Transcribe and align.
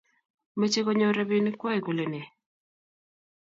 meche 0.59 0.81
konyor 0.85 1.13
robinikwai 1.17 1.79
kolene? 1.85 2.21